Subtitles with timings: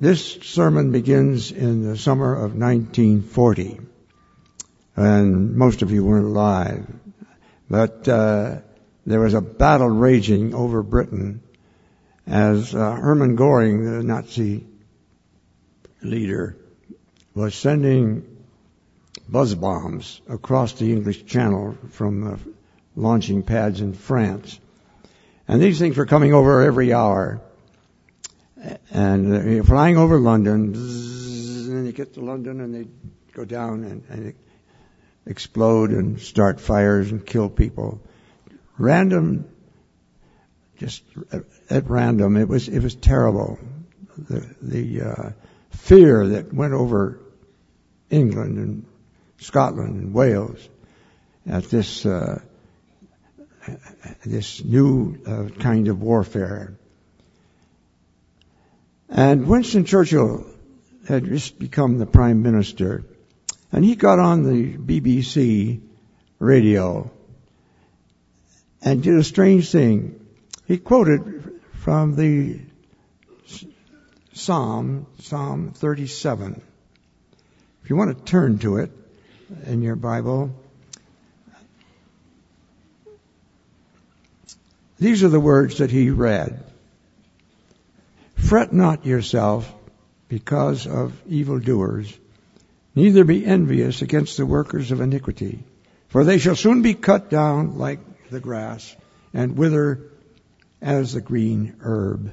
[0.00, 3.80] this sermon begins in the summer of 1940,
[4.96, 6.86] and most of you weren't alive.
[7.68, 8.58] But uh,
[9.06, 11.42] there was a battle raging over Britain
[12.26, 14.66] as uh, Hermann Goring, the Nazi
[16.02, 16.56] leader,
[17.34, 18.44] was sending
[19.28, 22.38] buzz bombs across the English Channel from the
[22.96, 24.58] launching pads in France.
[25.46, 27.40] And these things were coming over every hour.
[28.90, 32.88] And you're flying over London, and you get to London and they
[33.32, 34.34] go down and, and
[35.26, 38.00] explode and start fires and kill people.
[38.78, 39.48] Random,
[40.78, 41.02] just
[41.70, 42.36] at random.
[42.36, 43.58] It was it was terrible.
[44.16, 45.30] The the uh,
[45.70, 47.20] fear that went over
[48.10, 48.86] England and
[49.38, 50.68] Scotland and Wales
[51.46, 52.40] at this uh,
[54.24, 56.78] this new uh, kind of warfare.
[59.08, 60.46] And Winston Churchill
[61.06, 63.04] had just become the prime minister,
[63.72, 65.80] and he got on the BBC
[66.38, 67.10] radio
[68.82, 70.26] and did a strange thing.
[70.66, 72.60] He quoted from the
[74.34, 76.60] Psalm, Psalm 37.
[77.82, 78.90] If you want to turn to it
[79.64, 80.54] in your Bible,
[84.98, 86.62] these are the words that he read.
[88.48, 89.70] Fret not yourself
[90.26, 92.18] because of evildoers,
[92.94, 95.58] neither be envious against the workers of iniquity,
[96.08, 98.96] for they shall soon be cut down like the grass
[99.34, 100.00] and wither
[100.80, 102.32] as the green herb.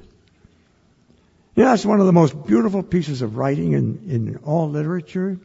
[1.54, 5.38] Yeah, it's one of the most beautiful pieces of writing in, in all literature.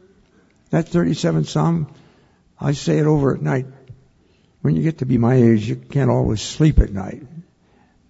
[0.69, 1.93] That 37th Psalm,
[2.57, 3.65] I say it over at night.
[4.61, 7.23] When you get to be my age, you can't always sleep at night.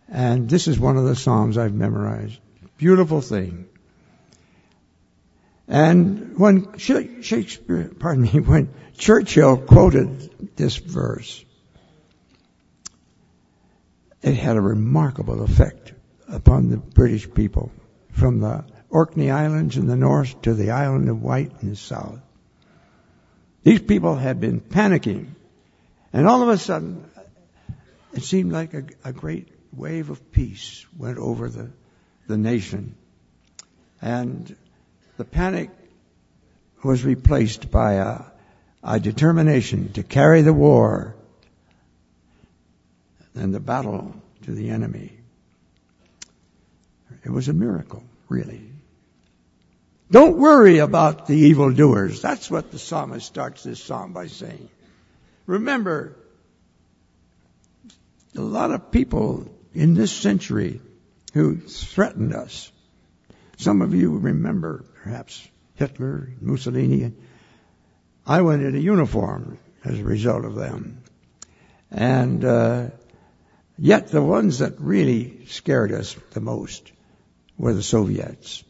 [0.07, 2.37] And this is one of the Psalms I've memorized.
[2.81, 3.69] Beautiful thing.
[5.67, 11.45] And when Shakespeare, pardon me, when Churchill quoted this verse,
[14.23, 15.94] it had a remarkable effect
[16.28, 17.72] upon the British people
[18.13, 22.19] from the Orkney Islands in the north to the island of Wight in the south.
[23.61, 25.27] These people had been panicking,
[26.13, 27.06] and all of a sudden,
[28.13, 31.69] it seemed like a, a great wave of peace went over the,
[32.27, 32.95] the nation.
[34.01, 34.55] And
[35.17, 35.69] the panic
[36.83, 38.21] was replaced by a,
[38.83, 41.15] a determination to carry the war
[43.35, 45.11] and the battle to the enemy.
[47.23, 48.61] It was a miracle, really.
[50.09, 52.21] Don't worry about the evildoers.
[52.21, 54.69] That's what the psalmist starts this psalm by saying.
[55.45, 56.15] Remember,
[58.35, 60.81] a lot of people in this century
[61.34, 62.72] who threatened us.
[63.58, 67.14] Some of you remember perhaps Hitler, Mussolini.
[68.25, 71.03] I went into uniform as a result of them.
[71.90, 72.90] And uh,
[73.78, 76.92] yet the ones that really scared us the most
[77.58, 78.63] were the Soviets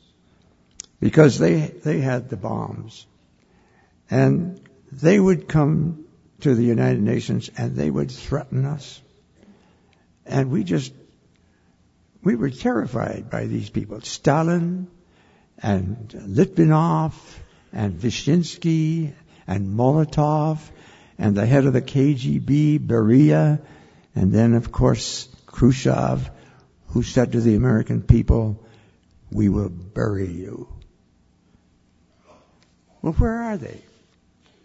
[1.00, 3.06] because they they had the bombs,
[4.10, 4.62] and
[4.92, 6.06] they would come
[6.42, 9.02] to the United Nations and they would threaten us,
[10.26, 10.94] and we just
[12.24, 14.02] we were terrified by these people.
[14.02, 14.88] Stalin
[15.58, 17.14] and Litvinov
[17.74, 19.14] and Vyshinsky
[19.48, 20.60] and Molotov
[21.18, 23.62] and the head of the KGB, Beria,
[24.16, 26.30] and then of course Khrushchev,
[26.88, 28.66] who said to the American people,
[29.32, 30.68] we will bury you.
[33.02, 33.82] Well, where are they?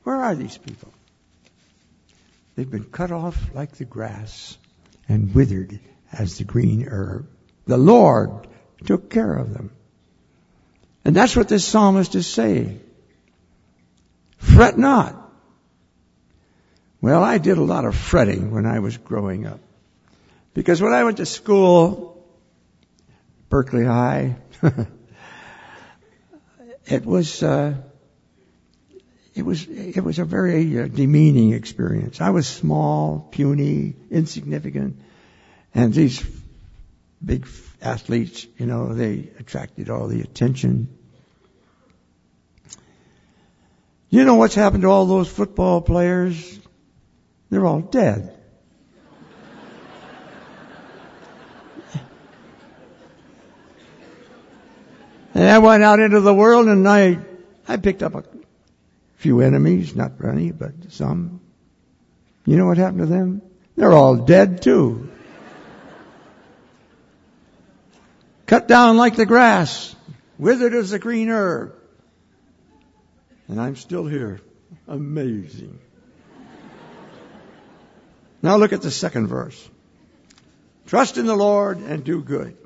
[0.02, 0.92] Where are these people?
[2.54, 4.56] They've been cut off like the grass
[5.08, 5.78] and withered
[6.12, 7.28] as the green herb.
[7.66, 8.46] The Lord
[8.84, 9.70] took care of them.
[11.04, 12.80] And that's what this psalmist is saying.
[14.38, 15.22] Fret not.
[17.00, 19.60] Well, I did a lot of fretting when I was growing up.
[20.54, 22.26] Because when I went to school,
[23.48, 24.36] Berkeley High,
[26.86, 27.74] it was uh,
[29.34, 32.20] it was it was a very uh, demeaning experience.
[32.20, 34.98] I was small, puny, insignificant,
[35.74, 36.24] and these
[37.26, 37.46] big
[37.82, 40.88] athletes, you know, they attracted all the attention.
[44.08, 46.60] You know what's happened to all those football players?
[47.50, 48.32] They're all dead.
[55.34, 57.18] And I went out into the world and I,
[57.68, 58.24] I picked up a
[59.16, 61.42] few enemies, not many, but some.
[62.46, 63.42] You know what happened to them?
[63.76, 65.10] They're all dead too.
[68.56, 69.94] Cut down like the grass
[70.38, 71.74] withered as the green herb.
[73.48, 74.40] And I'm still here.
[74.88, 75.78] Amazing.
[78.40, 79.68] Now look at the second verse.
[80.86, 82.56] Trust in the Lord and do good.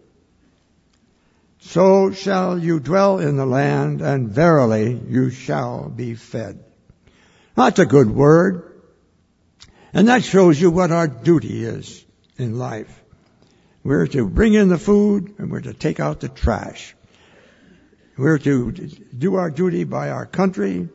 [1.58, 6.62] So shall you dwell in the land, and verily you shall be fed.
[7.56, 8.80] That's a good word.
[9.92, 12.04] And that shows you what our duty is
[12.36, 12.99] in life.
[13.90, 16.94] We're to bring in the food and we're to take out the trash.
[18.16, 20.88] We're to do our duty by our country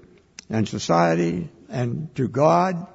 [0.49, 2.87] and society and to God.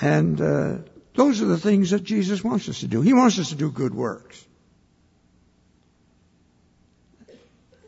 [0.00, 0.78] And uh,
[1.14, 3.00] those are the things that Jesus wants us to do.
[3.00, 4.44] He wants us to do good works.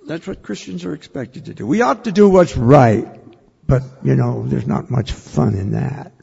[0.06, 1.66] That's what Christians are expected to do.
[1.66, 3.08] We ought to do what's right,
[3.66, 6.13] but you know, there's not much fun in that.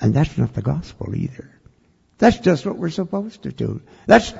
[0.00, 1.50] And that's not the gospel either.
[2.18, 3.82] That's just what we're supposed to do.
[4.06, 4.32] That's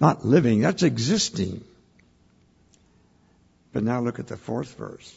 [0.00, 1.62] not living, that's existing.
[3.72, 5.14] But now look at the fourth verse.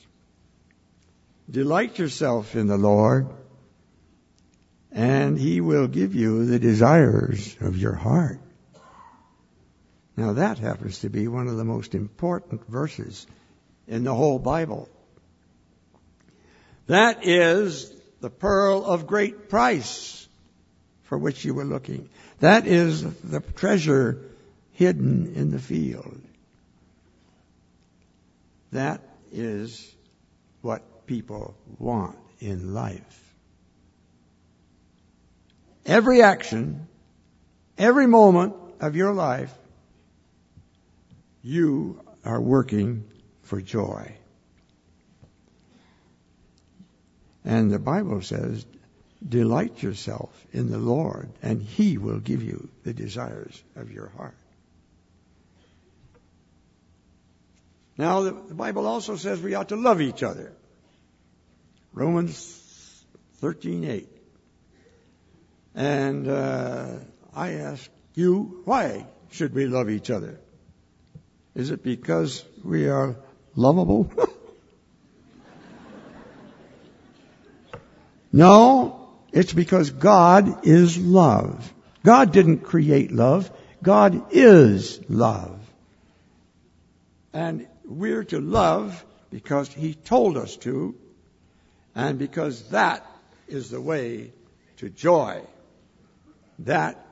[1.49, 3.27] Delight yourself in the Lord,
[4.91, 8.39] and He will give you the desires of your heart.
[10.15, 13.25] Now that happens to be one of the most important verses
[13.87, 14.87] in the whole Bible.
[16.87, 17.91] That is
[18.23, 20.29] the pearl of great price
[21.03, 22.07] for which you were looking.
[22.39, 24.17] That is the treasure
[24.71, 26.21] hidden in the field.
[28.71, 29.01] That
[29.33, 29.93] is
[30.61, 33.33] what people want in life.
[35.85, 36.87] Every action,
[37.77, 39.53] every moment of your life,
[41.41, 43.03] you are working
[43.41, 44.15] for joy.
[47.45, 48.65] And the Bible says,
[49.27, 54.35] delight yourself in the Lord, and He will give you the desires of your heart.
[57.97, 60.51] Now, the, Bible also says we ought to love each other.
[61.93, 63.05] Romans
[63.41, 64.07] 13:8.
[65.75, 66.87] And uh,
[67.35, 70.39] I ask you, why should we love each other?
[71.55, 73.15] Is it because we are
[73.55, 74.11] lovable?
[78.33, 81.71] No, it's because God is love.
[82.03, 83.51] God didn't create love.
[83.81, 85.59] God is love.
[87.31, 90.95] And we're to love because He told us to,
[91.95, 93.05] and because that
[93.47, 94.31] is the way
[94.77, 95.41] to joy.
[96.59, 97.05] That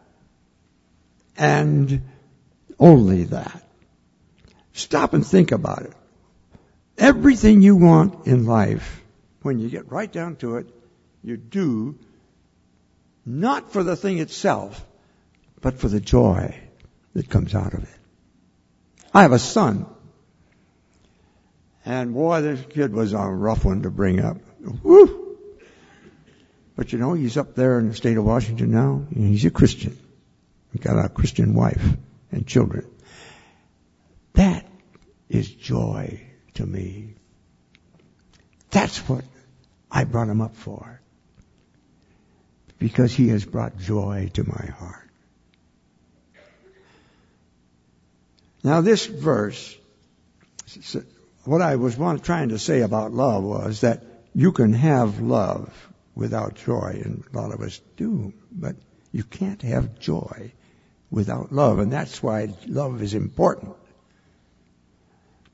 [1.38, 2.01] and
[2.79, 3.63] only that.
[4.74, 5.94] Stop and think about it.
[6.97, 9.01] Everything you want in life,
[9.44, 10.67] when you get right down to it,
[11.23, 11.97] you do
[13.25, 14.85] not for the thing itself,
[15.62, 16.59] but for the joy
[17.13, 18.00] that comes out of it.
[19.13, 19.85] I have a son.
[21.85, 24.38] And boy, this kid was a rough one to bring up.
[24.83, 25.38] Woo!
[26.75, 29.51] But you know, he's up there in the state of Washington now, and he's a
[29.51, 29.97] Christian.
[30.71, 31.83] He's got a Christian wife
[32.31, 32.89] and children.
[34.33, 34.65] That
[35.29, 36.21] is joy
[36.56, 37.15] to me.
[38.69, 39.25] That's what
[39.91, 41.00] I brought him up for
[42.81, 45.07] because he has brought joy to my heart.
[48.63, 49.77] Now this verse,
[51.45, 55.71] what I was trying to say about love was that you can have love
[56.15, 58.75] without joy, and a lot of us do, but
[59.11, 60.51] you can't have joy
[61.11, 63.75] without love, and that's why love is important.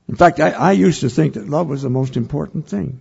[0.08, 3.00] In fact, I, I used to think that love was the most important thing.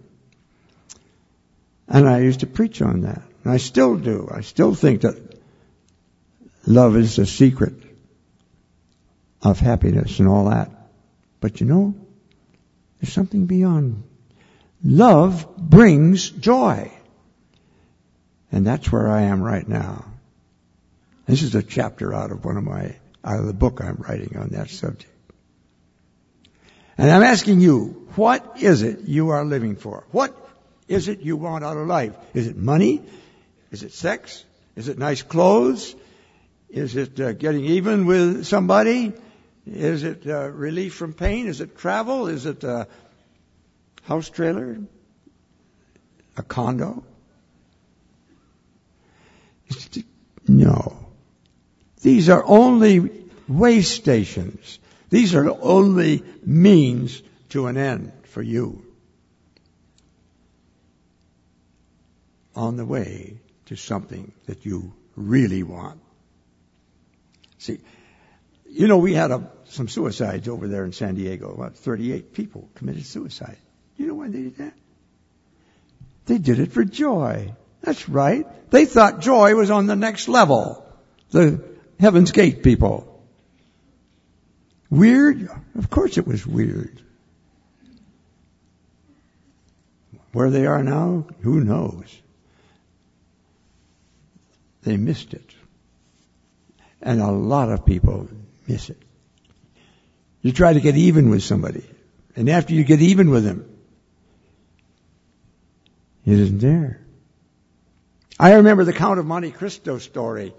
[1.88, 3.22] And I used to preach on that.
[3.48, 4.28] And I still do.
[4.30, 5.16] I still think that
[6.66, 7.76] love is the secret
[9.42, 10.70] of happiness and all that.
[11.40, 11.96] But you know,
[13.00, 14.04] there's something beyond.
[14.84, 16.92] Love brings joy.
[18.52, 20.04] And that's where I am right now.
[21.26, 24.36] This is a chapter out of one of my, out of the book I'm writing
[24.36, 25.08] on that subject.
[26.98, 30.04] And I'm asking you, what is it you are living for?
[30.12, 30.36] What
[30.90, 32.14] is it you want out of life?
[32.34, 33.04] Is it money?
[33.72, 34.44] Is it sex?
[34.76, 35.96] Is it nice clothes?
[36.70, 39.14] Is it uh, getting even with somebody?
[39.66, 41.48] Is it uh, relief from pain?
[41.48, 42.28] Is it travel?
[42.28, 42.88] Is it a
[44.04, 44.78] house trailer?
[46.38, 47.04] A condo?
[50.48, 51.08] No.
[52.02, 53.12] These are only
[53.48, 54.80] way stations.
[55.10, 58.84] These are only means to an end for you.
[62.56, 66.00] On the way to something that you really want.
[67.60, 67.80] See,
[68.70, 71.54] You know, we had a, some suicides over there in San Diego.
[71.54, 73.58] About 38 people committed suicide.
[73.98, 74.74] You know why they did that?
[76.26, 77.54] They did it for joy.
[77.82, 78.46] That's right.
[78.70, 80.86] They thought joy was on the next level.
[81.32, 81.64] The
[82.00, 83.22] Heaven's Gate people.
[84.90, 85.50] Weird?
[85.78, 87.02] Of course it was weird.
[90.34, 92.22] Where they are now, who knows?
[94.88, 95.54] They missed it.
[97.02, 98.30] And a lot of people
[98.68, 98.98] miss it.
[100.42, 101.84] You try to get even with somebody,
[102.38, 103.70] and after you get even with them,
[106.26, 107.02] it isn't there.
[108.40, 110.54] I remember the Count of Monte Cristo story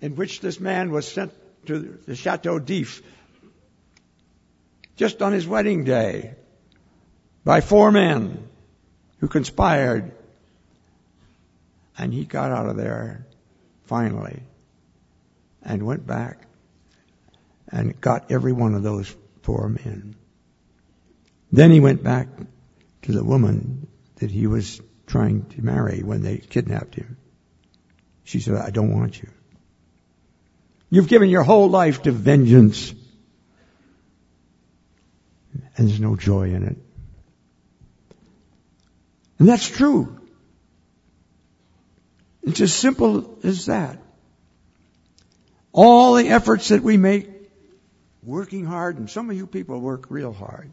[0.00, 1.30] in which this man was sent
[1.66, 3.02] to the Chateau d'If
[4.96, 6.34] just on his wedding day
[7.44, 8.48] by four men
[9.18, 10.12] who conspired.
[11.98, 13.26] And he got out of there
[13.94, 14.42] finally
[15.62, 16.48] and went back
[17.68, 20.16] and got every one of those four men.
[21.52, 22.26] Then he went back
[23.02, 23.86] to the woman
[24.16, 27.18] that he was trying to marry when they kidnapped him.
[28.24, 29.28] She said, I don't want you.
[30.90, 32.92] You've given your whole life to vengeance.
[35.76, 36.76] And there's no joy in it.
[39.38, 40.23] And that's true.
[42.44, 43.98] It's as simple as that.
[45.72, 47.28] All the efforts that we make,
[48.22, 50.70] working hard, and some of you people work real hard.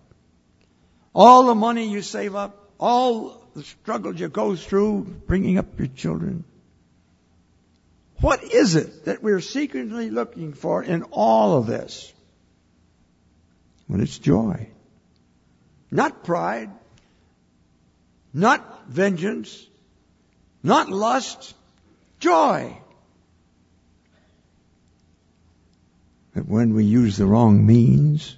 [1.14, 5.88] All the money you save up, all the struggles you go through bringing up your
[5.88, 6.44] children.
[8.20, 12.14] What is it that we're secretly looking for in all of this?
[13.88, 14.70] Well, it's joy.
[15.90, 16.70] Not pride.
[18.34, 19.68] Not vengeance.
[20.64, 21.56] Not lust.
[22.22, 22.78] Joy.
[26.34, 28.38] But when we use the wrong means,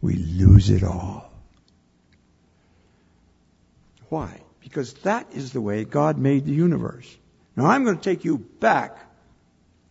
[0.00, 1.30] we lose it all.
[4.08, 4.40] Why?
[4.60, 7.14] Because that is the way God made the universe.
[7.56, 8.96] Now I'm going to take you back,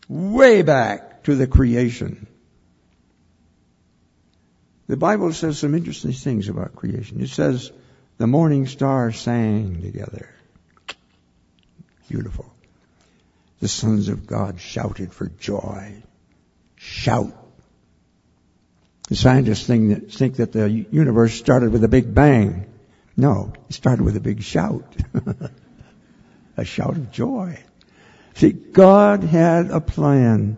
[0.07, 2.27] way back to the creation.
[4.87, 7.19] The Bible says some interesting things about creation.
[7.19, 7.71] It says
[8.17, 10.29] the morning stars sang together.
[12.07, 12.53] Beautiful.
[13.59, 16.03] The sons of God shouted for joy.
[16.75, 17.33] Shout.
[19.09, 22.65] The scientists think that, think that the universe started with a big bang.
[23.15, 24.95] No, it started with a big shout.
[26.57, 27.57] a shout of joy.
[28.35, 30.57] See, God had a plan.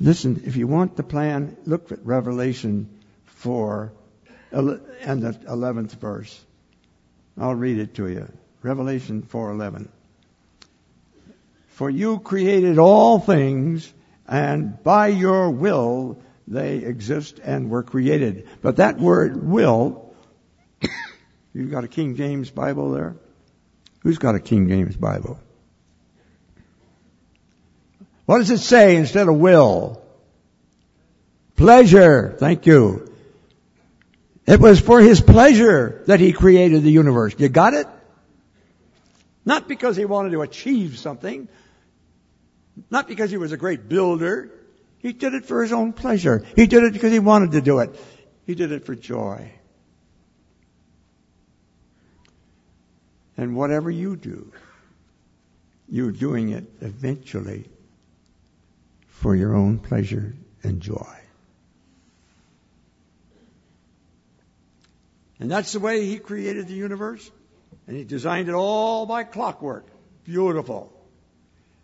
[0.00, 2.88] Listen, if you want the plan, look at Revelation
[3.26, 3.92] 4
[4.50, 6.44] and the 11th verse.
[7.38, 8.28] I'll read it to you.
[8.62, 9.88] Revelation 4:11.
[11.74, 13.92] For you created all things
[14.28, 18.46] and by your will they exist and were created.
[18.62, 20.14] But that word will,
[21.52, 23.16] you've got a King James Bible there?
[24.02, 25.40] Who's got a King James Bible?
[28.26, 30.00] What does it say instead of will?
[31.56, 32.36] Pleasure.
[32.38, 33.12] Thank you.
[34.46, 37.34] It was for his pleasure that he created the universe.
[37.36, 37.88] You got it?
[39.44, 41.48] Not because he wanted to achieve something.
[42.90, 44.50] Not because he was a great builder.
[44.98, 46.44] He did it for his own pleasure.
[46.56, 47.94] He did it because he wanted to do it.
[48.46, 49.52] He did it for joy.
[53.36, 54.52] And whatever you do,
[55.88, 57.68] you're doing it eventually
[59.08, 61.16] for your own pleasure and joy.
[65.40, 67.30] And that's the way he created the universe.
[67.86, 69.86] And he designed it all by clockwork.
[70.24, 70.93] Beautiful.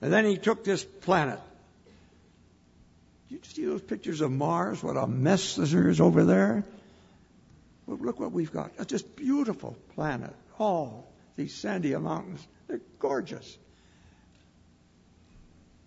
[0.01, 1.41] And then he took this planet.
[3.29, 4.83] Did You see those pictures of Mars?
[4.83, 6.65] What a mess there is over there.
[7.87, 8.73] Look what we've got.
[8.79, 10.35] It's this beautiful planet.
[10.59, 12.47] All these sandy mountains.
[12.67, 13.59] They're gorgeous.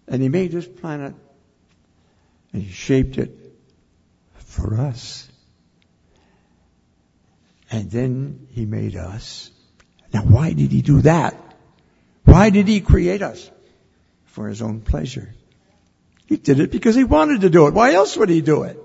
[0.08, 1.16] And he made this planet
[2.52, 3.38] and he shaped it
[4.36, 5.28] for us.
[7.72, 9.50] And then he made us.
[10.14, 11.36] Now why did he do that?
[12.26, 13.50] Why did he create us?
[14.34, 15.32] For his own pleasure.
[16.26, 17.76] He did it because he wanted to do it.
[17.76, 18.80] Why else would he do it?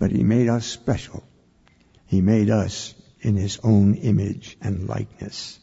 [0.00, 1.22] But he made us special.
[2.06, 5.60] He made us in his own image and likeness.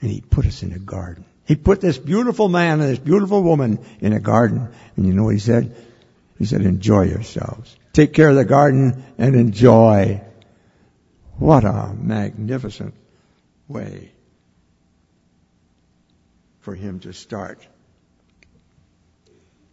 [0.00, 1.26] And he put us in a garden.
[1.46, 4.68] He put this beautiful man and this beautiful woman in a garden.
[4.96, 5.76] And you know what he said?
[6.38, 7.76] He said, enjoy yourselves.
[7.92, 10.22] Take care of the garden and enjoy.
[11.36, 12.94] What a magnificent
[13.68, 14.12] way
[16.62, 17.66] for him to start.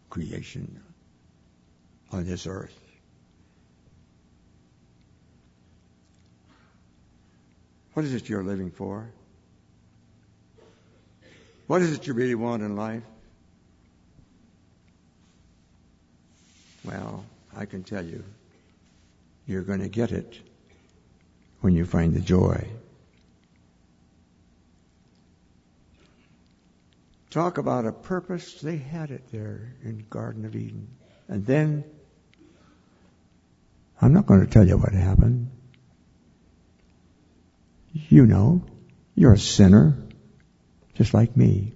[0.10, 0.80] creation
[2.12, 2.78] on this earth.
[7.94, 9.08] What is it you're living for?
[11.68, 13.04] What is it you really want in life?
[16.84, 17.24] Well,
[17.56, 18.24] I can tell you,
[19.46, 20.40] you're going to get it
[21.62, 22.68] when you find the joy.
[27.30, 28.60] Talk about a purpose.
[28.60, 30.88] They had it there in Garden of Eden.
[31.28, 31.84] And then,
[34.02, 35.52] I'm not going to tell you what happened.
[37.92, 38.66] You know,
[39.14, 39.98] you're a sinner,
[40.96, 41.74] just like me.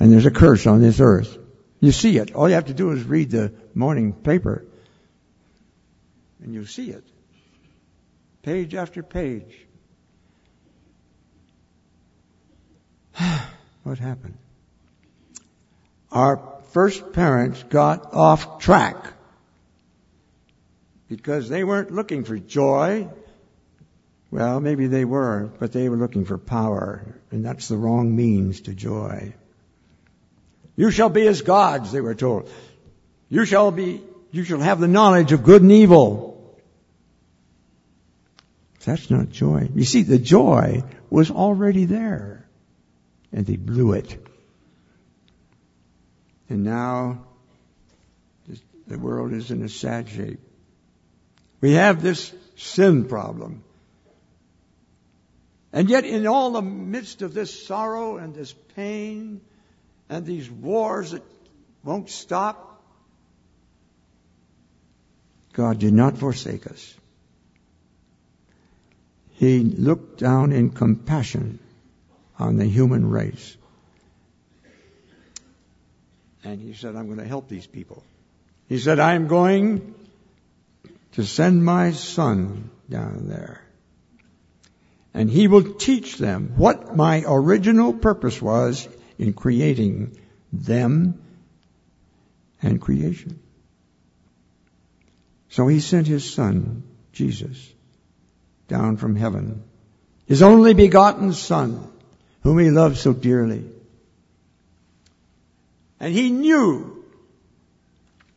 [0.00, 1.38] And there's a curse on this earth.
[1.80, 2.34] You see it.
[2.34, 4.64] All you have to do is read the morning paper.
[6.42, 7.04] And you see it.
[8.42, 9.54] Page after page.
[13.84, 14.36] what happened?
[16.10, 18.96] Our first parents got off track
[21.08, 23.08] because they weren't looking for joy.
[24.30, 28.62] Well, maybe they were, but they were looking for power, and that's the wrong means
[28.62, 29.34] to joy.
[30.76, 32.50] You shall be as gods, they were told.
[33.28, 36.58] You shall be, you shall have the knowledge of good and evil.
[38.84, 39.68] That's not joy.
[39.74, 42.43] You see, the joy was already there,
[43.34, 44.16] and they blew it.
[46.48, 47.24] And now,
[48.86, 50.38] the world is in a sad shape.
[51.60, 53.64] We have this sin problem.
[55.72, 59.40] And yet, in all the midst of this sorrow and this pain
[60.08, 61.22] and these wars that
[61.82, 62.82] won't stop,
[65.54, 66.94] God did not forsake us.
[69.30, 71.58] He looked down in compassion
[72.38, 73.56] on the human race.
[76.42, 78.02] And he said, I'm going to help these people.
[78.68, 79.94] He said, I'm going
[81.12, 83.64] to send my son down there
[85.14, 90.18] and he will teach them what my original purpose was in creating
[90.52, 91.22] them
[92.60, 93.38] and creation.
[95.50, 97.72] So he sent his son, Jesus,
[98.66, 99.62] down from heaven,
[100.26, 101.92] his only begotten son,
[102.44, 103.64] whom he loved so dearly.
[105.98, 107.04] And he knew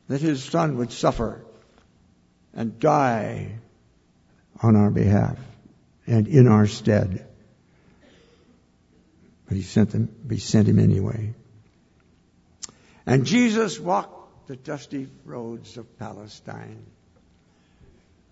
[0.08, 1.44] that his son would suffer
[2.54, 3.52] and die
[4.64, 5.38] on our behalf
[6.08, 7.28] and in our stead.
[9.48, 11.34] But he sent them, he sent him anyway.
[13.06, 16.86] And Jesus walked the dusty roads of Palestine.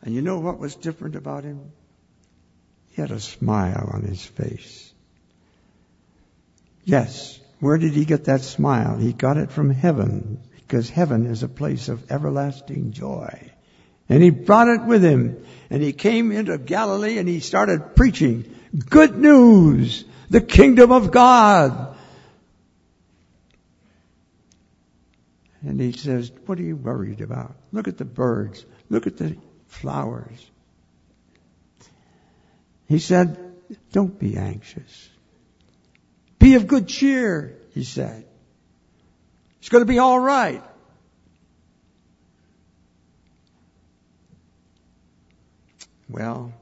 [0.01, 1.71] And you know what was different about him?
[2.91, 4.93] He had a smile on his face.
[6.85, 8.97] Yes, where did he get that smile?
[8.97, 13.51] He got it from heaven, because heaven is a place of everlasting joy.
[14.07, 15.43] And he brought it with him.
[15.69, 18.45] And he came into Galilee and he started preaching
[18.89, 21.97] good news, the kingdom of God.
[25.61, 27.55] And he says, what are you worried about?
[27.71, 28.63] Look at the birds.
[28.89, 30.51] Look at the flowers.
[32.87, 33.55] He said,
[33.91, 35.09] don't be anxious.
[36.45, 38.23] Be of good cheer, he said.
[39.57, 40.61] It's going to be all right.
[46.07, 46.53] Well,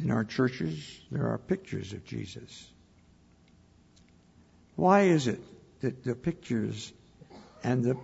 [0.00, 2.68] in our churches, there are pictures of Jesus.
[4.74, 5.40] Why is it
[5.82, 6.92] that the pictures
[7.62, 7.96] and the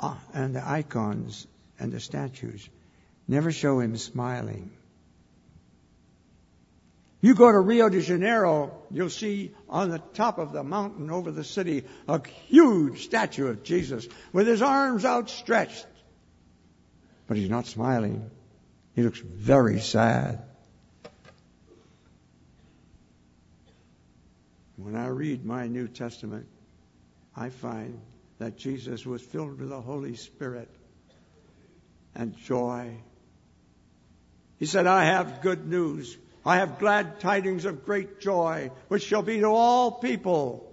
[0.00, 1.46] uh, and the icons
[1.78, 2.68] and the statues
[3.28, 4.72] never show him smiling?
[7.22, 11.30] You go to Rio de Janeiro, you'll see on the top of the mountain over
[11.30, 15.86] the city a huge statue of Jesus with his arms outstretched
[17.32, 18.30] but he's not smiling.
[18.94, 20.42] He looks very sad.
[24.76, 26.46] When I read my New Testament,
[27.34, 28.02] I find
[28.38, 30.68] that Jesus was filled with the Holy Spirit
[32.14, 32.96] and joy.
[34.58, 36.14] He said, I have good news.
[36.44, 40.72] I have glad tidings of great joy, which shall be to all people.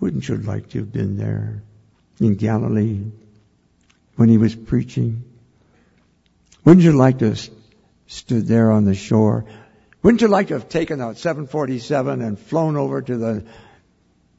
[0.00, 1.62] Wouldn't you like to have been there
[2.20, 3.04] in Galilee
[4.16, 5.24] when he was preaching?
[6.64, 7.50] Wouldn't you like to have
[8.06, 9.44] stood there on the shore?
[10.02, 13.44] Wouldn't you like to have taken a 747 and flown over to the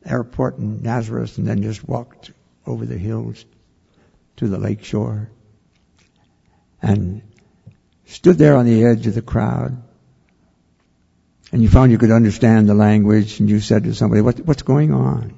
[0.06, 2.32] airport in Nazareth and then just walked
[2.65, 3.45] over the hills
[4.38, 5.30] to the lake shore
[6.81, 7.21] and
[8.05, 9.81] stood there on the edge of the crowd
[11.51, 14.61] and you found you could understand the language, and you said to somebody, what, what's
[14.61, 15.33] going on?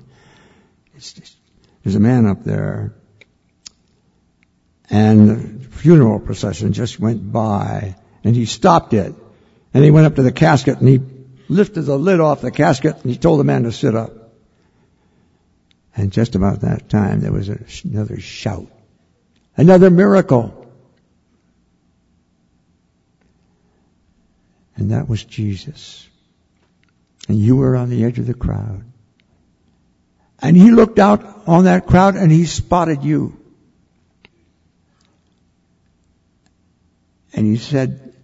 [0.96, 1.36] Just,
[1.84, 2.94] there's a man up there,
[4.90, 9.16] and the funeral procession just went by, and he stopped it,
[9.74, 11.00] and he went up to the casket, and he
[11.48, 14.12] lifted the lid off the casket, and he told the man to sit up.
[15.96, 17.50] And just about that time, there was
[17.84, 18.68] another shout.
[19.56, 20.61] Another miracle.
[24.82, 26.10] And that was Jesus.
[27.28, 28.84] And you were on the edge of the crowd.
[30.40, 33.40] And he looked out on that crowd and he spotted you.
[37.32, 38.16] And he said,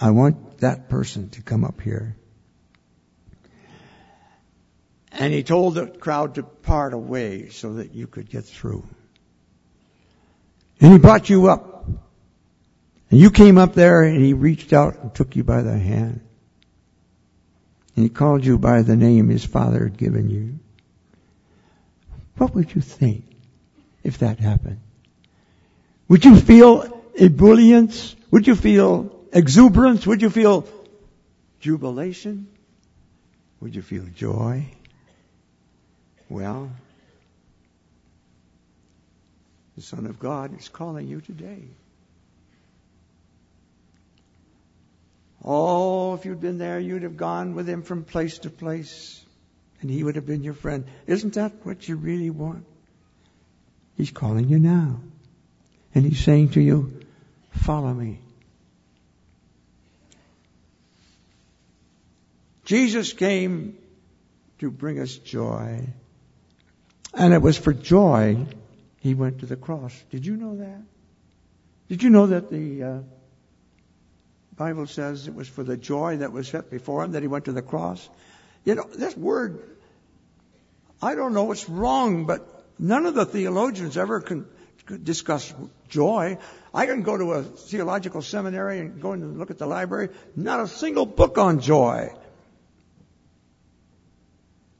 [0.00, 2.16] I want that person to come up here.
[5.10, 8.88] And he told the crowd to part away so that you could get through.
[10.80, 11.71] And he brought you up.
[13.12, 16.26] And you came up there and he reached out and took you by the hand.
[17.94, 20.58] And he called you by the name his father had given you.
[22.38, 23.26] What would you think
[24.02, 24.80] if that happened?
[26.08, 28.16] Would you feel ebullience?
[28.30, 30.06] Would you feel exuberance?
[30.06, 30.66] Would you feel
[31.60, 32.46] jubilation?
[33.60, 34.64] Would you feel joy?
[36.30, 36.70] Well,
[39.76, 41.64] the Son of God is calling you today.
[45.44, 49.24] Oh, if you'd been there, you'd have gone with him from place to place,
[49.80, 50.84] and he would have been your friend.
[51.06, 52.64] Isn't that what you really want?
[53.96, 55.00] He's calling you now.
[55.94, 57.00] And he's saying to you,
[57.50, 58.20] follow me.
[62.64, 63.76] Jesus came
[64.60, 65.86] to bring us joy.
[67.12, 68.46] And it was for joy
[69.00, 69.92] he went to the cross.
[70.10, 70.82] Did you know that?
[71.88, 72.98] Did you know that the uh,
[74.56, 77.46] Bible says it was for the joy that was set before him that he went
[77.46, 78.08] to the cross?
[78.64, 79.62] You know, this word,
[81.00, 82.46] I don't know what's wrong, but
[82.78, 84.46] none of the theologians ever can
[85.02, 85.52] discuss
[85.88, 86.38] joy.
[86.74, 90.10] I can go to a theological seminary and go and look at the library.
[90.36, 92.14] Not a single book on joy.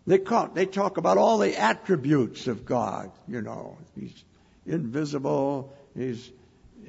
[0.06, 3.12] They, call, they talk about all the attributes of God.
[3.28, 4.24] You know, He's
[4.66, 6.28] invisible, He's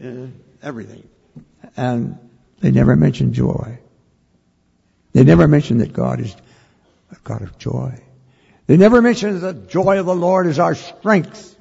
[0.03, 0.27] uh,
[0.61, 1.07] everything.
[1.77, 2.17] And
[2.63, 3.77] they never mention joy.
[5.11, 6.33] They never mention that God is
[7.11, 8.01] a God of joy.
[8.67, 11.57] They never mention that the joy of the Lord is our strength.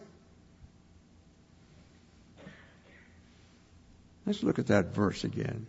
[4.26, 5.66] Let's look at that verse again.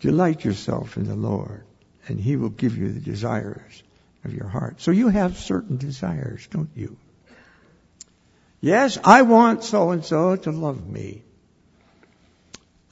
[0.00, 1.62] Delight yourself in the Lord
[2.08, 3.80] and He will give you the desires
[4.24, 4.80] of your heart.
[4.80, 6.96] So you have certain desires, don't you?
[8.60, 11.22] Yes, I want so and so to love me.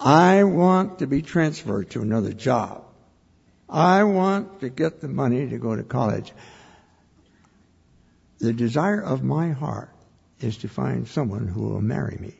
[0.00, 2.84] I want to be transferred to another job.
[3.68, 6.32] I want to get the money to go to college.
[8.38, 9.94] The desire of my heart
[10.40, 12.34] is to find someone who will marry me.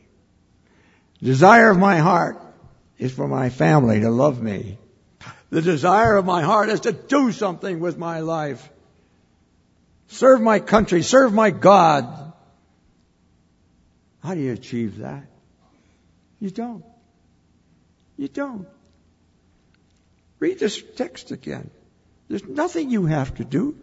[1.23, 2.41] Desire of my heart
[2.99, 4.79] is for my family to love me
[5.51, 8.71] the desire of my heart is to do something with my life.
[10.07, 12.33] Serve my country, serve my God.
[14.23, 15.25] How do you achieve that?
[16.39, 16.85] You don't.
[18.21, 18.69] You don't.
[20.41, 21.71] Read this text again.
[22.29, 23.79] There's nothing you have to do.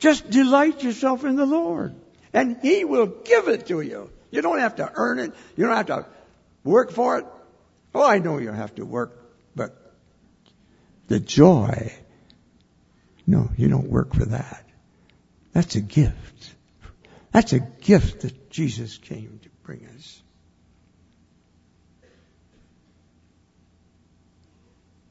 [0.00, 1.94] Just delight yourself in the Lord.
[2.32, 4.10] And He will give it to you.
[4.32, 5.32] You don't have to earn it.
[5.56, 6.06] You don't have to
[6.64, 7.26] work for it.
[7.94, 9.16] Oh, I know you have to work,
[9.54, 9.76] but
[11.06, 11.92] the joy.
[13.28, 14.64] No, you don't work for that.
[15.52, 16.52] That's a gift.
[17.30, 20.20] That's a gift that Jesus came to bring us.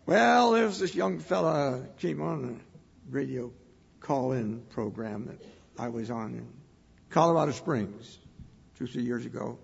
[0.10, 2.56] Well, there's this young fella came on a
[3.12, 3.52] radio
[4.00, 5.38] call-in program that
[5.78, 6.48] I was on in
[7.12, 8.18] Colorado Springs
[8.80, 9.60] two, three years ago.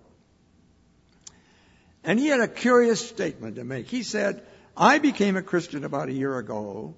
[2.04, 3.88] And he had a curious statement to make.
[3.88, 6.94] He said, I became a Christian about a year ago,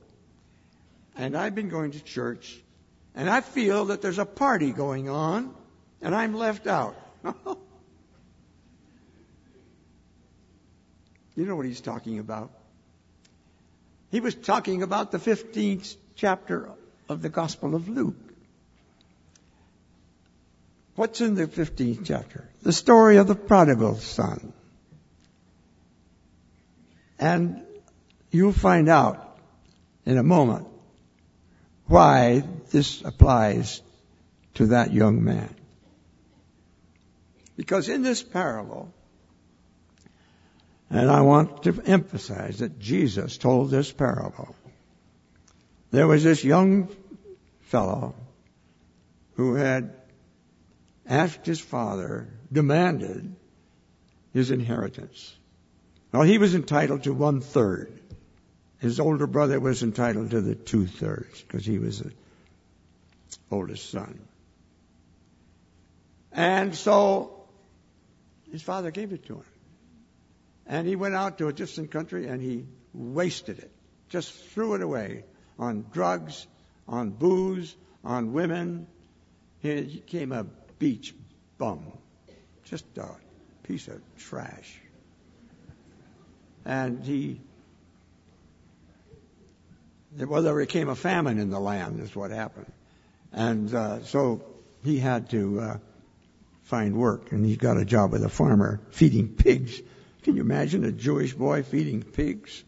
[1.16, 2.60] and I've been going to church,
[3.14, 5.54] and I feel that there's a party going on,
[6.02, 6.96] and I'm left out.
[11.34, 12.57] you know what he's talking about?
[14.10, 16.70] He was talking about the 15th chapter
[17.08, 18.16] of the Gospel of Luke.
[20.94, 22.48] What's in the 15th chapter?
[22.62, 24.52] The story of the prodigal son.
[27.18, 27.62] And
[28.30, 29.38] You'll find out
[30.04, 30.66] in a moment
[31.86, 33.80] why this applies
[34.54, 35.54] to that young man.
[37.56, 38.92] Because in this parable,
[40.90, 44.54] And I want to emphasize that Jesus told this parable.
[45.90, 46.88] There was this young
[47.62, 48.14] fellow
[49.34, 49.94] who had
[51.06, 53.34] asked his father, demanded
[54.32, 55.34] his inheritance.
[56.12, 58.00] Well, he was entitled to one third.
[58.78, 62.12] His older brother was entitled to the two thirds because he was the
[63.50, 64.20] oldest son.
[66.32, 67.44] And so
[68.50, 69.44] his father gave it to him.
[70.68, 73.70] And he went out to a distant country and he wasted it.
[74.10, 75.24] Just threw it away
[75.58, 76.46] on drugs,
[76.86, 78.86] on booze, on women.
[79.60, 80.44] He became a
[80.78, 81.14] beach
[81.56, 81.84] bum.
[82.64, 83.08] Just a
[83.62, 84.78] piece of trash.
[86.66, 87.40] And he,
[90.18, 92.70] well, there became a famine in the land, is what happened.
[93.32, 94.42] And uh, so
[94.84, 95.78] he had to uh,
[96.64, 99.80] find work, and he got a job with a farmer feeding pigs.
[100.28, 102.62] Can you imagine a Jewish boy feeding pigs?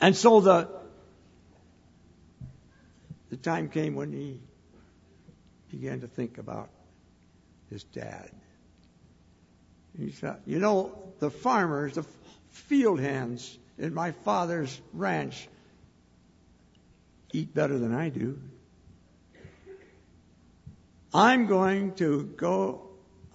[0.00, 0.68] And so the
[3.30, 4.40] the time came when he
[5.70, 6.68] began to think about
[7.70, 8.28] his dad.
[9.96, 12.04] He thought, you know, the farmers, the
[12.50, 15.48] field hands in my father's ranch
[17.32, 18.36] eat better than I do.
[21.14, 22.85] I'm going to go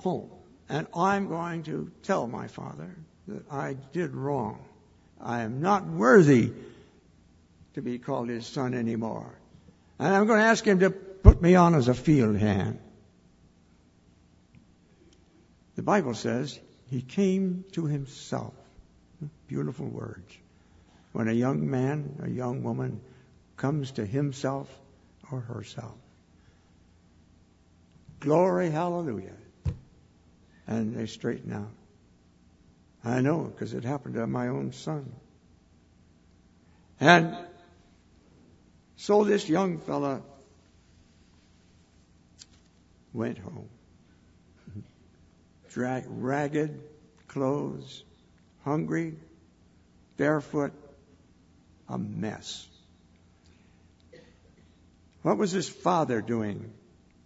[0.01, 0.29] home
[0.71, 2.95] and I'm going to tell my father
[3.27, 4.63] that I did wrong.
[5.19, 6.53] I am not worthy
[7.73, 9.37] to be called his son anymore.
[9.99, 12.79] And I'm going to ask him to put me on as a field hand.
[15.75, 16.57] The Bible says
[16.89, 18.53] he came to himself.
[19.47, 20.37] Beautiful words.
[21.11, 23.01] When a young man, a young woman
[23.57, 24.69] comes to himself
[25.29, 25.97] or herself.
[28.21, 29.33] Glory, hallelujah.
[30.67, 31.71] And they straighten out.
[33.03, 35.11] I know because it happened to my own son.
[36.99, 37.35] And
[38.95, 40.21] so this young fella
[43.13, 43.69] went home.
[45.71, 46.79] Drag, ragged
[47.27, 48.03] clothes,
[48.63, 49.15] hungry,
[50.17, 50.73] barefoot,
[51.89, 52.67] a mess.
[55.23, 56.71] What was his father doing?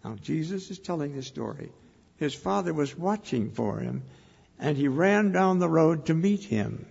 [0.03, 1.71] Now, Jesus is telling this story.
[2.17, 4.03] His father was watching for him,
[4.59, 6.85] and he ran down the road to meet him.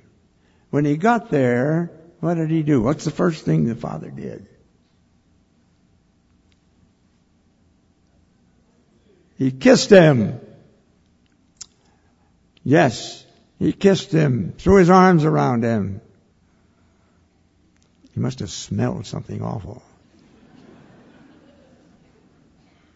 [0.70, 2.82] When he got there, what did he do?
[2.82, 4.46] What's the first thing the father did?
[9.38, 10.40] He kissed him.
[12.62, 13.24] Yes,
[13.58, 16.00] he kissed him, threw his arms around him.
[18.12, 19.82] He must have smelled something awful.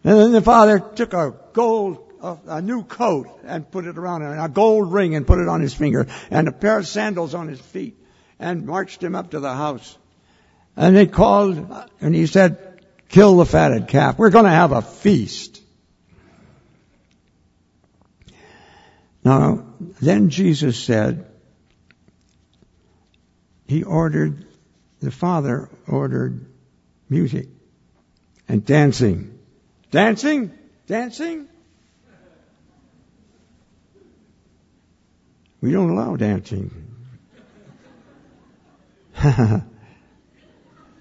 [0.03, 4.31] And then the father took a gold, a, new coat and put it around him,
[4.31, 7.33] and a gold ring and put it on his finger, and a pair of sandals
[7.33, 7.97] on his feet,
[8.39, 9.97] and marched him up to the house.
[10.75, 14.17] And they called, and he said, kill the fatted calf.
[14.17, 15.61] We're going to have a feast.
[19.23, 19.65] Now,
[20.01, 21.25] then Jesus said,
[23.67, 24.45] he ordered,
[25.01, 26.45] the Father ordered
[27.09, 27.49] music
[28.47, 29.37] and dancing.
[29.91, 30.51] Dancing?
[30.87, 31.48] Dancing?
[35.61, 36.71] We don't allow dancing.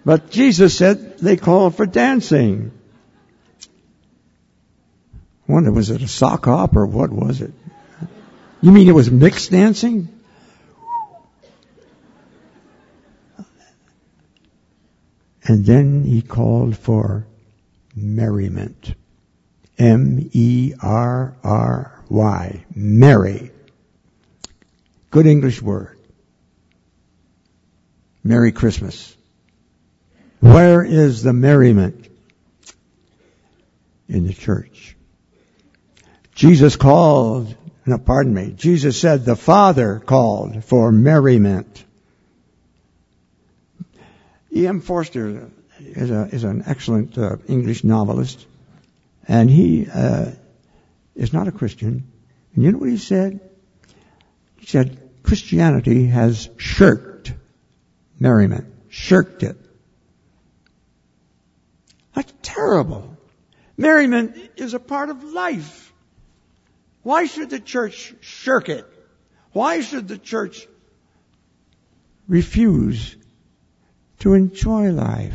[0.04, 2.72] but Jesus said they called for dancing.
[5.48, 7.52] I wonder, was it a sock hop or what was it?
[8.60, 10.08] You mean it was mixed dancing?
[15.44, 17.26] And then he called for
[17.96, 18.94] merriment.
[19.78, 20.74] M-E-R-R-Y.
[22.74, 23.50] Merry.
[25.10, 25.98] Good English word.
[28.22, 29.16] Merry Christmas.
[30.40, 32.08] Where is the merriment?
[34.08, 34.96] In the church.
[36.34, 37.54] Jesus called
[37.88, 38.52] no, pardon me.
[38.54, 41.82] Jesus said the Father called for merriment.
[44.54, 44.82] E.M.
[44.82, 45.48] Forster
[45.80, 48.46] is, a, is an excellent uh, English novelist,
[49.26, 50.32] and he uh,
[51.16, 52.12] is not a Christian.
[52.54, 53.40] And you know what he said?
[54.68, 57.32] Said Christianity has shirked
[58.20, 59.56] merriment, shirked it.
[62.12, 63.16] That's terrible.
[63.78, 65.90] Merriment is a part of life.
[67.02, 68.84] Why should the church shirk it?
[69.52, 70.68] Why should the church
[72.28, 73.16] refuse
[74.18, 75.32] to enjoy life?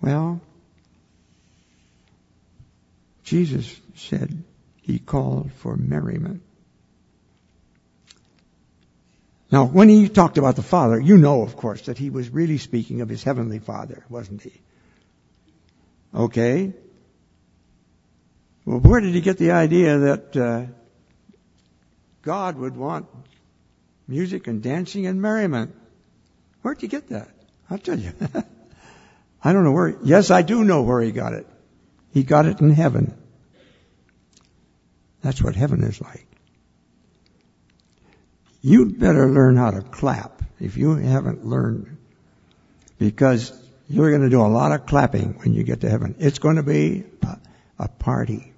[0.00, 0.40] Well,
[3.22, 4.42] Jesus said
[4.80, 6.40] he called for merriment.
[9.54, 12.58] Now, when he talked about the Father, you know, of course, that he was really
[12.58, 14.52] speaking of his heavenly Father, wasn't he?
[16.12, 16.72] Okay.
[18.64, 20.66] Well, where did he get the idea that uh,
[22.22, 23.06] God would want
[24.08, 25.72] music and dancing and merriment?
[26.62, 27.28] Where'd you get that?
[27.70, 28.12] I'll tell you.
[29.44, 29.96] I don't know where.
[30.02, 31.46] Yes, I do know where he got it.
[32.12, 33.16] He got it in heaven.
[35.22, 36.26] That's what heaven is like.
[38.66, 41.98] You'd better learn how to clap if you haven't learned,
[42.98, 43.52] because
[43.90, 46.14] you're going to do a lot of clapping when you get to heaven.
[46.18, 47.38] It's going to be a,
[47.78, 48.54] a party.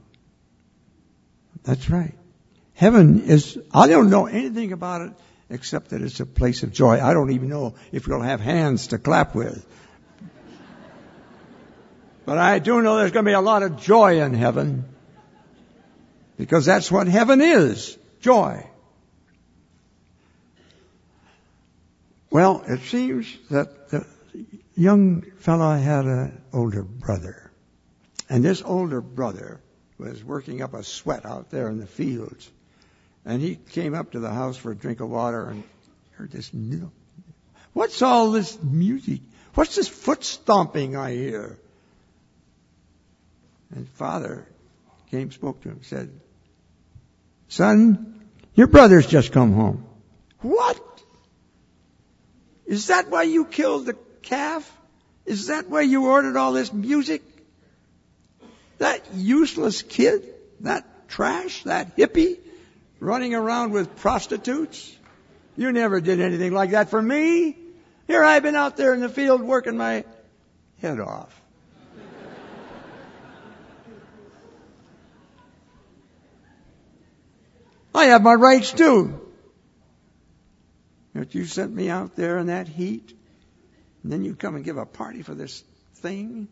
[1.65, 2.15] That's right.
[2.75, 5.13] Heaven is, I don't know anything about it
[5.51, 7.01] except that it's a place of joy.
[7.05, 9.67] I don't even know if you'll have hands to clap with.
[12.25, 14.85] But I do know there's going to be a lot of joy in heaven.
[16.37, 17.99] Because that's what heaven is.
[18.21, 18.71] Joy.
[22.37, 24.05] Well, it seems that the
[24.75, 27.51] young fellow had an older brother.
[28.29, 29.63] And this older brother
[29.97, 32.51] was working up a sweat out there in the fields.
[33.25, 35.65] And he came up to the house for a drink of water and
[36.11, 36.51] heard this.
[37.73, 39.23] What's all this music?
[39.55, 41.59] What's this foot stomping I hear?
[43.75, 44.47] And father
[45.11, 46.11] came, spoke to him, said,
[47.49, 49.87] Son, your brother's just come home.
[50.43, 50.96] What?
[52.67, 54.71] Is that why you killed the calf?
[55.25, 57.23] Is that why you ordered all this music?
[58.79, 60.25] That useless kid?
[60.61, 61.63] That trash?
[61.65, 62.39] That hippie?
[63.01, 64.95] Running around with prostitutes?
[65.57, 67.57] You never did anything like that for me.
[68.07, 70.05] Here I've been out there in the field working my
[70.81, 71.41] head off.
[77.95, 79.26] I have my rights too.
[81.17, 83.17] But you sent me out there in that heat,
[84.03, 85.65] and then you come and give a party for this
[85.97, 86.49] thing?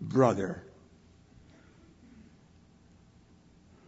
[0.00, 0.62] Brother.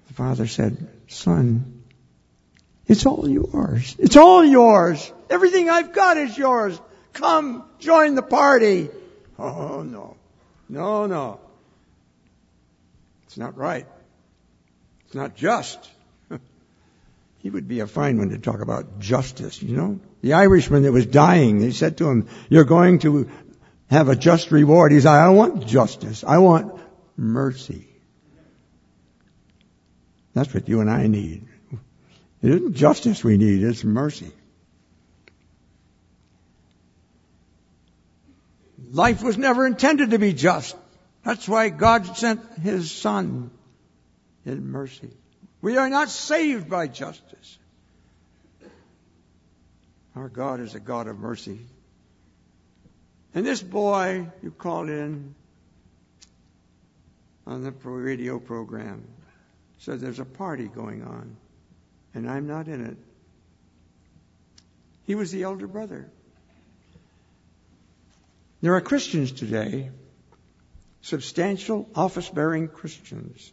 [0.08, 1.84] The father said, Son,
[2.86, 3.94] it's all yours.
[3.98, 5.12] It's all yours.
[5.30, 6.80] Everything I've got is yours.
[7.12, 8.90] Come, join the party.
[9.38, 10.16] Oh, no.
[10.68, 11.40] No, no.
[13.26, 13.86] It's not right.
[15.06, 15.78] It's not just.
[17.40, 20.00] He would be a fine one to talk about justice, you know?
[20.20, 23.30] The Irishman that was dying, they said to him, you're going to
[23.88, 24.92] have a just reward.
[24.92, 26.22] He said, I don't want justice.
[26.22, 26.78] I want
[27.16, 27.88] mercy.
[30.34, 31.46] That's what you and I need.
[32.42, 34.32] It isn't justice we need, it's mercy.
[38.90, 40.76] Life was never intended to be just.
[41.24, 43.50] That's why God sent His Son
[44.44, 45.10] in mercy.
[45.62, 47.58] We are not saved by justice.
[50.16, 51.60] Our God is a God of mercy.
[53.34, 55.34] And this boy you called in
[57.46, 59.04] on the radio program
[59.78, 61.36] said there's a party going on,
[62.14, 62.96] and I'm not in it.
[65.06, 66.08] He was the elder brother.
[68.60, 69.90] There are Christians today,
[71.00, 73.52] substantial office bearing Christians,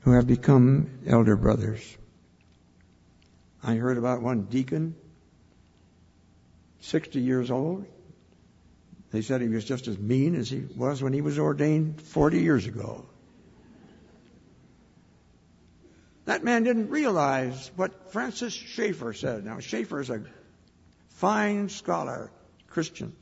[0.00, 1.96] who have become elder brothers.
[3.62, 4.94] I heard about one deacon,
[6.80, 7.86] 60 years old.
[9.10, 12.40] They said he was just as mean as he was when he was ordained 40
[12.40, 13.06] years ago.
[16.26, 19.46] That man didn't realize what Francis Schaeffer said.
[19.46, 20.22] Now, Schaeffer is a
[21.08, 22.30] fine scholar,
[22.68, 23.14] Christian.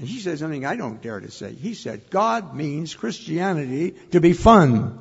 [0.00, 1.52] And he said something I don't dare to say.
[1.52, 4.98] He said, God means Christianity to be fun.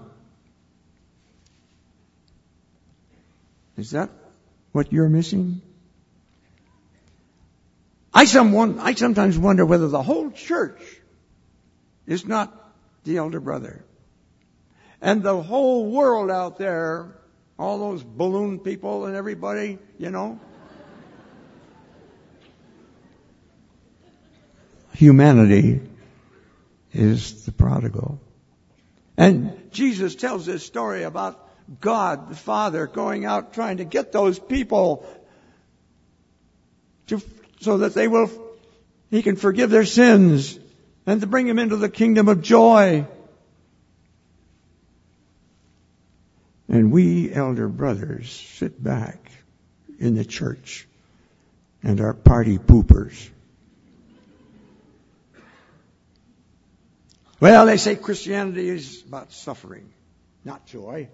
[3.77, 4.09] Is that
[4.73, 5.61] what you're missing?
[8.13, 10.81] I, some, I sometimes wonder whether the whole church
[12.05, 12.53] is not
[13.05, 13.85] the elder brother.
[15.01, 17.15] And the whole world out there,
[17.57, 20.41] all those balloon people and everybody, you know,
[24.99, 25.79] humanity
[26.91, 28.19] is the prodigal.
[29.15, 31.39] And Jesus tells this story about
[31.79, 35.07] God the Father going out trying to get those people
[37.07, 37.21] to,
[37.61, 38.29] so that they will,
[39.09, 40.59] He can forgive their sins
[41.05, 43.07] and to bring them into the kingdom of joy.
[46.67, 49.31] And we elder brothers sit back
[49.97, 50.87] in the church
[51.83, 53.29] and are party poopers.
[57.39, 59.89] Well, they say Christianity is about suffering,
[60.43, 61.07] not joy.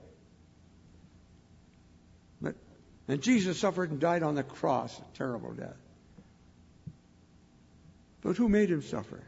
[2.42, 2.56] But,
[3.08, 5.78] and Jesus suffered and died on the cross, a terrible death.
[8.22, 9.22] But who made him suffer?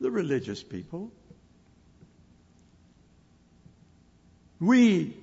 [0.00, 1.12] The religious people.
[4.58, 5.14] We,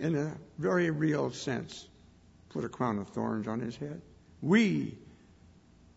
[0.00, 1.86] in a very real sense,
[2.48, 4.02] put a crown of thorns on his head.
[4.42, 4.98] We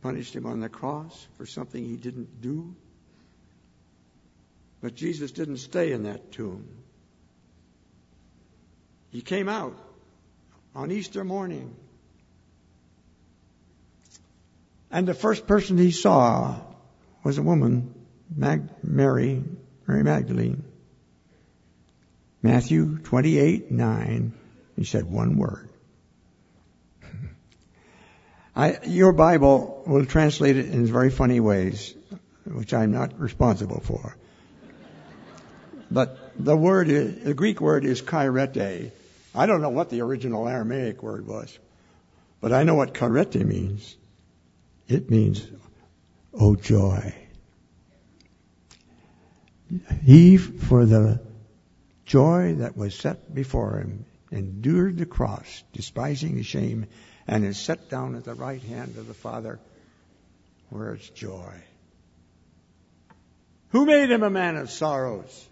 [0.03, 2.75] punished him on the cross for something he didn't do.
[4.81, 6.67] But Jesus didn't stay in that tomb.
[9.11, 9.77] He came out
[10.73, 11.75] on Easter morning.
[14.89, 16.59] And the first person he saw
[17.23, 17.93] was a woman,
[18.35, 19.43] Mag- Mary,
[19.87, 20.63] Mary Magdalene.
[22.41, 24.33] Matthew 28, 9,
[24.75, 25.69] he said one word.
[28.55, 31.93] I, your Bible will translate it in very funny ways,
[32.45, 34.17] which I'm not responsible for.
[35.91, 38.91] But the word, the Greek word is kairete.
[39.35, 41.57] I don't know what the original Aramaic word was,
[42.39, 43.97] but I know what kairete means.
[44.87, 45.45] It means,
[46.33, 47.13] oh joy.
[50.03, 51.21] He, for the
[52.05, 56.85] joy that was set before him, endured the cross, despising the shame,
[57.27, 59.59] and is set down at the right hand of the Father,
[60.69, 61.53] where it's joy.
[63.69, 65.47] Who made him a man of sorrows?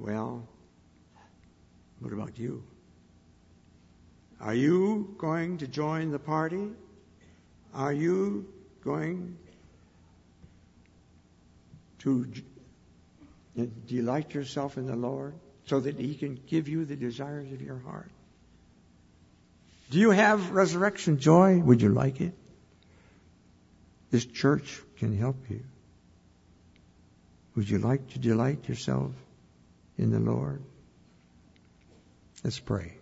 [0.00, 0.48] Well,
[1.98, 2.64] what about you?
[4.40, 6.70] Are you going to join the party?
[7.74, 8.46] Are you
[8.82, 9.36] going
[11.98, 12.32] to
[13.86, 15.34] delight yourself in the Lord
[15.66, 18.10] so that He can give you the desires of your heart?
[19.90, 21.58] Do you have resurrection joy?
[21.58, 22.32] Would you like it?
[24.10, 25.62] This church can help you.
[27.54, 29.12] Would you like to delight yourself
[30.00, 30.62] in the Lord?
[32.42, 32.94] Let's pray.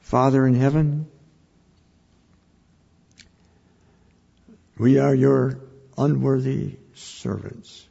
[0.00, 1.06] Father in heaven,
[4.78, 5.58] we are your
[5.98, 7.86] unworthy servants.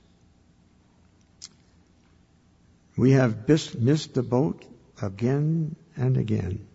[2.95, 4.63] We have missed the boat
[5.01, 6.65] again and again.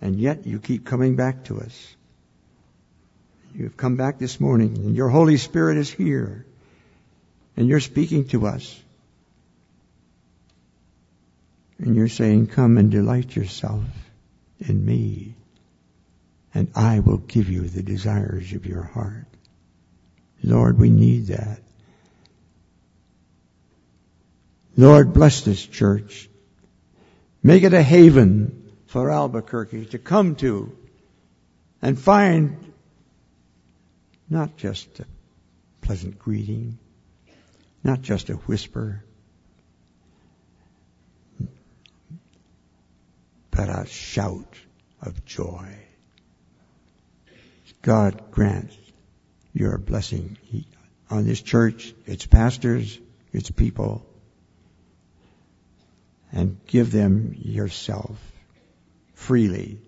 [0.00, 1.96] And yet you keep coming back to us.
[3.54, 6.46] You've come back this morning and your Holy Spirit is here
[7.58, 8.80] and you're speaking to us.
[11.80, 13.82] And you're saying, come and delight yourself
[14.60, 15.34] in me
[16.54, 19.26] and I will give you the desires of your heart.
[20.44, 21.58] Lord, we need that.
[24.76, 26.30] Lord, bless this church.
[27.42, 30.76] Make it a haven for Albuquerque to come to
[31.82, 32.72] and find
[34.30, 35.06] not just a
[35.80, 36.78] pleasant greeting,
[37.82, 39.04] not just a whisper,
[43.50, 44.54] but a shout
[45.00, 45.76] of joy.
[47.82, 48.70] God grant
[49.52, 50.36] your blessing
[51.10, 52.98] on this church, its pastors,
[53.32, 54.04] its people,
[56.32, 58.18] and give them yourself
[59.14, 59.80] freely.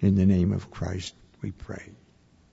[0.00, 1.92] In the name of Christ, we pray.